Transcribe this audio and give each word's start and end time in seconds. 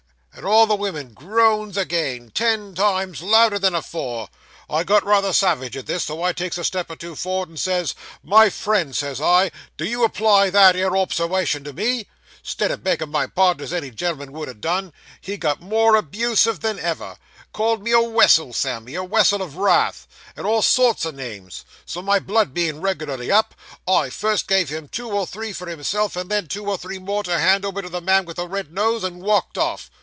and 0.33 0.45
all 0.45 0.65
the 0.65 0.73
women 0.75 1.13
groans 1.13 1.75
again, 1.77 2.31
ten 2.33 2.73
times 2.73 3.21
louder 3.21 3.59
than 3.59 3.75
afore. 3.75 4.27
I 4.69 4.83
got 4.85 5.03
rather 5.05 5.33
savage 5.33 5.75
at 5.77 5.85
this, 5.85 6.05
so 6.05 6.23
I 6.23 6.31
takes 6.31 6.57
a 6.57 6.63
step 6.63 6.89
or 6.89 6.95
two 6.95 7.13
for'ard 7.15 7.49
and 7.49 7.59
says, 7.59 7.93
"My 8.23 8.49
friend," 8.49 8.95
says 8.95 9.19
I, 9.19 9.51
"did 9.77 9.89
you 9.89 10.03
apply 10.05 10.49
that 10.49 10.75
'ere 10.77 10.95
obserwation 10.95 11.63
to 11.65 11.73
me?" 11.73 12.07
'Stead 12.41 12.71
of 12.71 12.81
beggin' 12.83 13.09
my 13.11 13.27
pardon 13.27 13.63
as 13.65 13.73
any 13.73 13.91
gen'l'm'n 13.91 14.31
would 14.31 14.47
ha' 14.47 14.59
done, 14.59 14.93
he 15.19 15.35
got 15.37 15.61
more 15.61 15.95
abusive 15.97 16.61
than 16.61 16.79
ever: 16.79 17.17
called 17.51 17.83
me 17.83 17.91
a 17.91 17.99
wessel, 18.01 18.51
Sammy 18.53 18.95
a 18.95 19.03
wessel 19.03 19.41
of 19.43 19.57
wrath 19.57 20.07
and 20.37 20.45
all 20.47 20.61
sorts 20.63 21.05
o' 21.05 21.11
names. 21.11 21.65
So 21.85 22.01
my 22.01 22.19
blood 22.19 22.51
being 22.53 22.79
reg'larly 22.81 23.29
up, 23.29 23.53
I 23.87 24.09
first 24.09 24.47
gave 24.47 24.69
him 24.69 24.87
two 24.87 25.09
or 25.11 25.27
three 25.27 25.51
for 25.53 25.67
himself, 25.67 26.15
and 26.15 26.31
then 26.31 26.47
two 26.47 26.65
or 26.65 26.77
three 26.79 26.99
more 26.99 27.21
to 27.23 27.37
hand 27.37 27.63
over 27.63 27.81
to 27.83 27.89
the 27.89 28.01
man 28.01 28.25
with 28.25 28.37
the 28.37 28.47
red 28.47 28.73
nose, 28.73 29.03
and 29.03 29.21
walked 29.21 29.57
off. 29.57 29.91